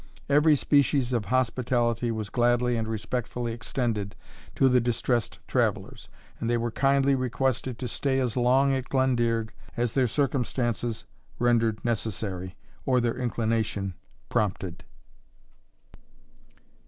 [0.27, 4.15] Every species of hospitality was gladly and respectfully extended
[4.55, 9.51] to the distressed travellers, and they were kindly requested to stay as long at Glendearg
[9.77, 11.05] as their circumstances
[11.37, 13.93] rendered necessary, or their inclination
[14.27, 14.83] prompted.